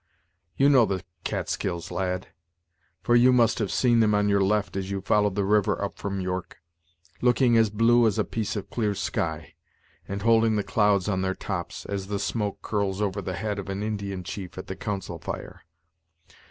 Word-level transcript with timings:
You 0.57 0.67
know 0.67 0.87
the 0.87 1.03
Catskills, 1.23 1.91
lad; 1.91 2.29
for 3.03 3.15
you 3.15 3.31
must 3.31 3.59
have 3.59 3.69
seen 3.71 3.99
them 3.99 4.15
on 4.15 4.29
your 4.29 4.41
left, 4.41 4.75
as 4.75 4.89
you 4.89 4.99
followed 4.99 5.35
the 5.35 5.45
river 5.45 5.79
up 5.79 5.99
from 5.99 6.19
York, 6.19 6.59
looking 7.21 7.55
as 7.55 7.69
blue 7.69 8.07
as 8.07 8.17
a 8.17 8.23
piece 8.23 8.55
of 8.55 8.71
clear 8.71 8.95
sky, 8.95 9.53
and 10.07 10.23
holding 10.23 10.55
the 10.55 10.63
clouds 10.63 11.07
on 11.07 11.21
their 11.21 11.35
tops, 11.35 11.85
as 11.85 12.07
the 12.07 12.17
smoke 12.17 12.63
curls 12.63 12.99
over 12.99 13.21
the 13.21 13.35
head 13.35 13.59
of 13.59 13.69
an 13.69 13.83
Indian 13.83 14.23
chief 14.23 14.57
at 14.57 14.65
the 14.65 14.75
council 14.75 15.19
fire. 15.19 15.61